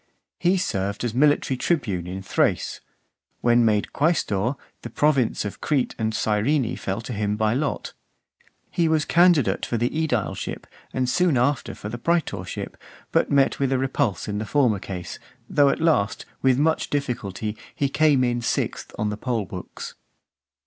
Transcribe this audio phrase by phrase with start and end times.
[0.39, 2.81] He served as military tribune in Thrace.
[3.41, 7.93] When made quaestor, the province of Crete and Cyrene fell to him by lot.
[8.71, 12.77] He was candidate for the aedileship, and soon after for the praetorship,
[13.11, 17.55] but met with a repulse in the former case; though at last, with much difficulty,
[17.75, 19.93] he came in sixth on the poll books.